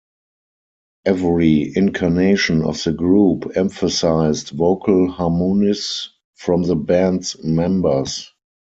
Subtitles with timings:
[1.05, 8.31] Every incarnation of the group emphasized vocal harmonies from the band's members.